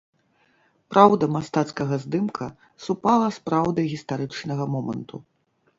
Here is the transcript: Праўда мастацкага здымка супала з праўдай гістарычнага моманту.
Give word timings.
Праўда 0.93 1.23
мастацкага 1.35 1.99
здымка 2.07 2.45
супала 2.87 3.27
з 3.37 3.45
праўдай 3.49 3.85
гістарычнага 3.95 4.63
моманту. 4.77 5.25